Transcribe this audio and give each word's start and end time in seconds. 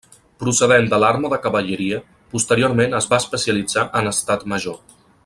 Procedent 0.43 0.87
de 0.93 0.99
l'Arma 1.03 1.31
de 1.33 1.39
Cavalleria, 1.43 1.99
posteriorment 2.33 2.99
es 3.01 3.09
va 3.13 3.23
especialitzar 3.25 3.89
en 4.01 4.15
Estat 4.17 4.49
Major. 4.55 4.81